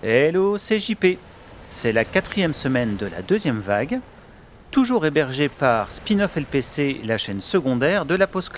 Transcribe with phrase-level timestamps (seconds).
[0.00, 1.18] Hello, c'est JP.
[1.68, 3.98] C'est la quatrième semaine de la deuxième vague,
[4.70, 8.48] toujours hébergée par Spin-off LPC, la chaîne secondaire de la Pause.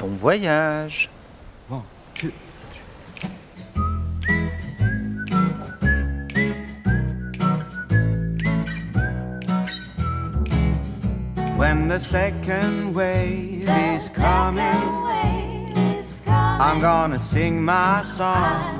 [0.00, 1.10] Bon voyage
[11.56, 14.64] When the second wave is coming,
[16.58, 18.34] I'm gonna sing my song.
[18.34, 18.79] I'm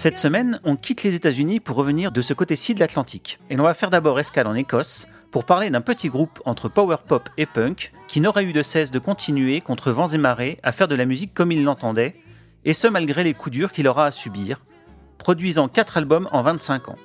[0.00, 3.40] Cette semaine, on quitte les États-Unis pour revenir de ce côté-ci de l'Atlantique.
[3.50, 6.98] Et l'on va faire d'abord escale en Écosse pour parler d'un petit groupe entre power
[7.04, 10.70] pop et punk qui n'aurait eu de cesse de continuer contre vents et marées à
[10.70, 12.14] faire de la musique comme il l'entendait,
[12.64, 14.60] et ce malgré les coups durs qu'il aura à subir,
[15.18, 16.98] produisant 4 albums en 25 ans.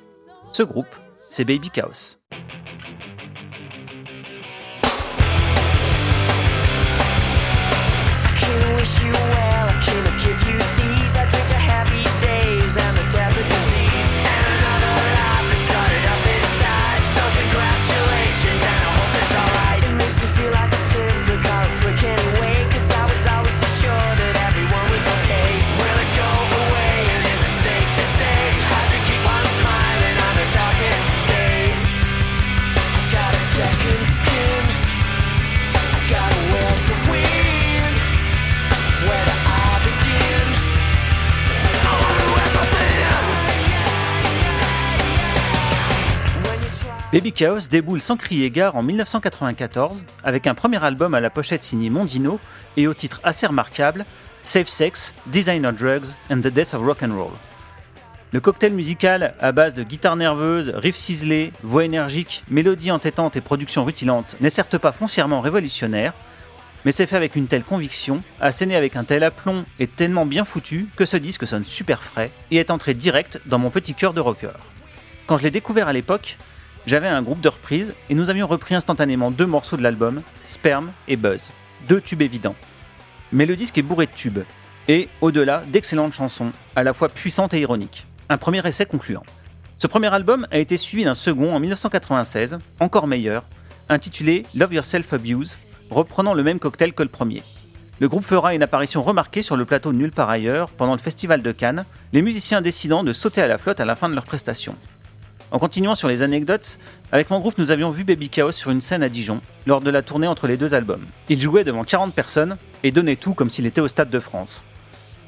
[0.51, 0.95] Ce groupe,
[1.29, 2.19] c'est Baby Chaos.
[47.13, 51.63] Baby Chaos déboule sans crier gare en 1994 avec un premier album à la pochette
[51.63, 52.39] signée Mondino
[52.75, 54.03] et au titre assez remarquable
[54.41, 57.33] Safe Sex, Designer Drugs and the Death of Rock and Roll.
[58.31, 63.41] Le cocktail musical à base de guitare nerveuse, riffs ciselés, voix énergique, mélodies entêtantes et
[63.41, 66.13] production rutilante n'est certes pas foncièrement révolutionnaire,
[66.83, 70.45] mais c'est fait avec une telle conviction, asséné avec un tel aplomb et tellement bien
[70.45, 74.15] foutu que ce disque sonne super frais et est entré direct dans mon petit cœur
[74.15, 74.57] de rocker.
[75.27, 76.37] Quand je l'ai découvert à l'époque,
[76.85, 80.91] j'avais un groupe de reprises et nous avions repris instantanément deux morceaux de l'album, Sperm
[81.07, 81.51] et Buzz,
[81.87, 82.55] deux tubes évidents.
[83.31, 84.43] Mais le disque est bourré de tubes,
[84.87, 88.05] et, au-delà, d'excellentes chansons, à la fois puissantes et ironiques.
[88.29, 89.23] Un premier essai concluant.
[89.77, 93.43] Ce premier album a été suivi d'un second en 1996, encore meilleur,
[93.89, 95.57] intitulé Love Yourself Abuse,
[95.89, 97.43] reprenant le même cocktail que le premier.
[97.99, 101.41] Le groupe fera une apparition remarquée sur le plateau Nulle part ailleurs pendant le festival
[101.41, 104.25] de Cannes, les musiciens décidant de sauter à la flotte à la fin de leur
[104.25, 104.75] prestation.
[105.53, 106.79] En continuant sur les anecdotes,
[107.11, 109.91] avec mon groupe nous avions vu Baby Chaos sur une scène à Dijon, lors de
[109.91, 111.05] la tournée entre les deux albums.
[111.29, 114.63] Il jouait devant 40 personnes et donnait tout comme s'il était au Stade de France.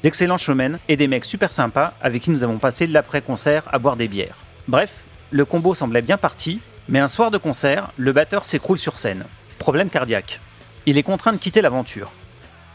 [0.02, 3.94] D'excellents showmen et des mecs super sympas avec qui nous avons passé l'après-concert à boire
[3.94, 4.38] des bières.
[4.66, 6.58] Bref, le combo semblait bien parti,
[6.88, 9.26] mais un soir de concert, le batteur s'écroule sur scène.
[9.60, 10.40] Problème cardiaque.
[10.86, 12.10] Il est contraint de quitter l'aventure.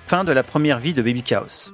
[0.07, 1.73] Fin de la première vie de Baby Chaos.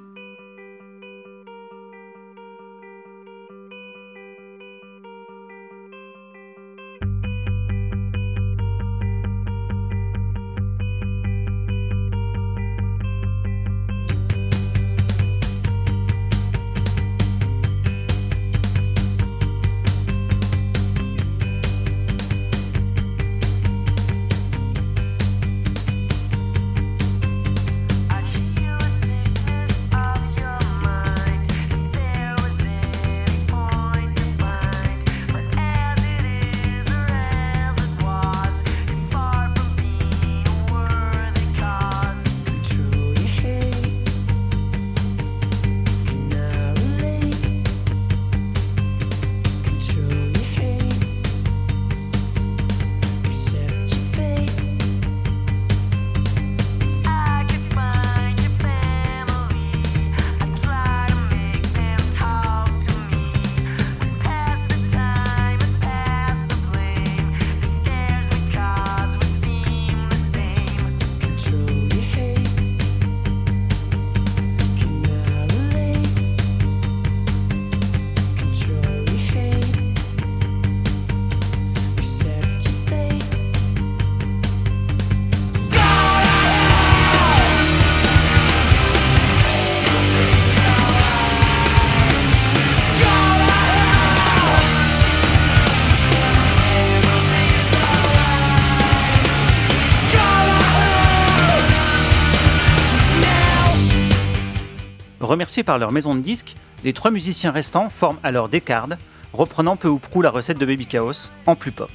[105.27, 108.94] Remerciés par leur maison de disques, les trois musiciens restants forment alors Descartes,
[109.33, 111.91] reprenant peu ou prou la recette de Baby Chaos en plus pop.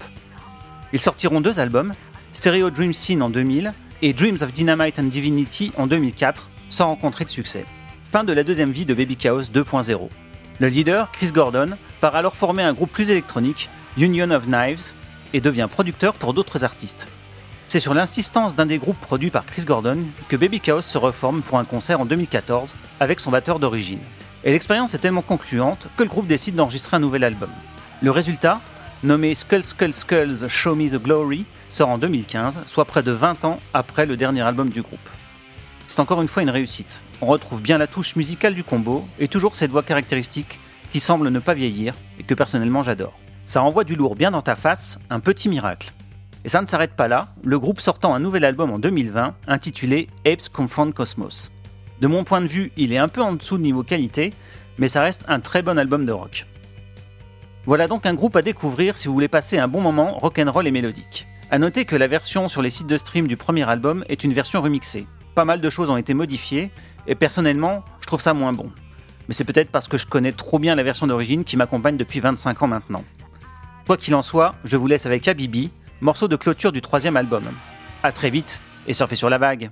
[0.93, 1.95] Ils sortiront deux albums,
[2.35, 7.25] Stereo Dream Scene en 2000 et Dreams of Dynamite and Divinity en 2004, sans rencontrer
[7.25, 7.65] de succès.
[8.05, 10.11] Fin de la deuxième vie de Baby Chaos 2.0.
[10.61, 11.71] Le leader, Chris Gordon,
[12.03, 14.93] part alors former un groupe plus électronique, Union of Knives,
[15.33, 17.09] et devient producteur pour d'autres artistes.
[17.73, 19.97] C'est sur l'insistance d'un des groupes produits par Chris Gordon
[20.29, 23.99] que Baby Chaos se reforme pour un concert en 2014 avec son batteur d'origine.
[24.45, 27.49] Et l'expérience est tellement concluante que le groupe décide d'enregistrer un nouvel album.
[28.03, 28.61] Le résultat,
[29.03, 33.47] nommé Skull Skull Skulls Show Me the Glory, sort en 2015, soit près de 20
[33.47, 35.09] ans après le dernier album du groupe.
[35.87, 37.03] C'est encore une fois une réussite.
[37.23, 40.59] On retrouve bien la touche musicale du combo et toujours cette voix caractéristique
[40.93, 43.19] qui semble ne pas vieillir et que personnellement j'adore.
[43.47, 45.91] Ça envoie du lourd bien dans ta face, un petit miracle.
[46.45, 50.09] Et ça ne s'arrête pas là, le groupe sortant un nouvel album en 2020 intitulé
[50.27, 51.53] Apes Confront Cosmos.
[52.01, 54.33] De mon point de vue, il est un peu en dessous de niveau qualité,
[54.77, 56.47] mais ça reste un très bon album de rock.
[57.65, 60.73] Voilà donc un groupe à découvrir si vous voulez passer un bon moment rock'n'roll et
[60.73, 61.29] mélodique.
[61.53, 64.33] A noter que la version sur les sites de stream du premier album est une
[64.33, 65.07] version remixée.
[65.37, 66.73] Pas mal de choses ont été modifiées,
[67.07, 68.71] et personnellement, je trouve ça moins bon.
[69.29, 72.19] Mais c'est peut-être parce que je connais trop bien la version d'origine qui m'accompagne depuis
[72.19, 73.05] 25 ans maintenant.
[73.87, 75.71] Quoi qu'il en soit, je vous laisse avec Habibi,
[76.03, 77.45] morceau de clôture du troisième album.
[78.03, 79.71] A très vite et surfez sur la vague.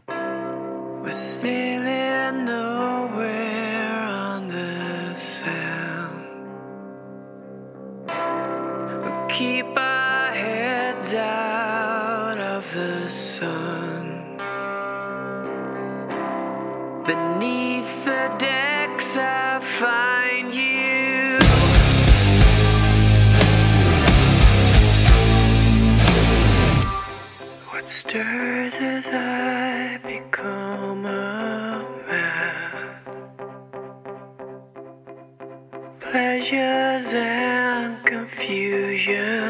[27.81, 33.01] What stirs as I become a man?
[35.99, 39.50] Pleasures and confusions.